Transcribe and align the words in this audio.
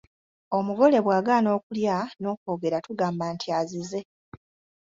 Omugole 0.57 0.97
bw’agaana 1.05 1.49
okulya 1.57 1.97
n’okwogera 2.21 2.77
tugamba 2.85 3.23
nti 3.33 3.47
azize. 3.59 4.01